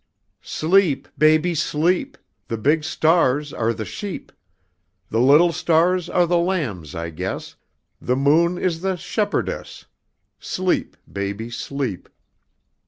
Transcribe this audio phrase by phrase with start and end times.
[0.41, 2.17] "Sleep, baby, sleep,
[2.47, 4.31] The big stars are the sheep.
[5.11, 7.55] The little stars are the lambs, I guess,
[8.01, 9.85] The moon is the shepherdess,
[10.39, 12.09] Sleep, Baby, Sleep."